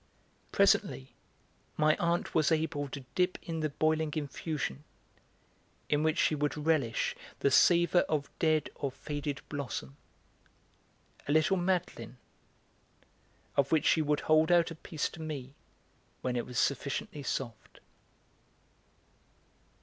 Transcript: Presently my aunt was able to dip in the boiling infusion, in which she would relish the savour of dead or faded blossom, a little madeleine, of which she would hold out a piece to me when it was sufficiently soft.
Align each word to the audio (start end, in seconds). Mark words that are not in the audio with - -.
Presently 0.51 1.13
my 1.77 1.95
aunt 1.97 2.33
was 2.33 2.51
able 2.51 2.87
to 2.89 3.05
dip 3.13 3.37
in 3.43 3.59
the 3.59 3.69
boiling 3.69 4.11
infusion, 4.15 4.83
in 5.89 6.01
which 6.01 6.17
she 6.17 6.33
would 6.33 6.57
relish 6.57 7.15
the 7.41 7.51
savour 7.51 8.01
of 8.09 8.31
dead 8.39 8.71
or 8.73 8.89
faded 8.91 9.41
blossom, 9.47 9.97
a 11.27 11.31
little 11.31 11.55
madeleine, 11.57 12.17
of 13.55 13.71
which 13.71 13.85
she 13.85 14.01
would 14.01 14.21
hold 14.21 14.51
out 14.51 14.71
a 14.71 14.75
piece 14.75 15.07
to 15.09 15.21
me 15.21 15.53
when 16.21 16.35
it 16.35 16.47
was 16.47 16.57
sufficiently 16.57 17.21
soft. 17.21 17.79